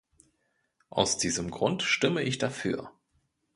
Aus 0.89 1.19
diesem 1.19 1.51
Grund 1.51 1.83
stimme 1.83 2.23
ich 2.23 2.39
dafür. 2.39 2.91